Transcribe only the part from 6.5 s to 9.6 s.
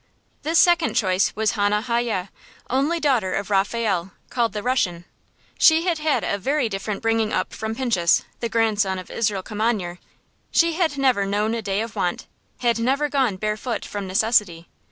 different bringing up from Pinchus, the grandson of Israel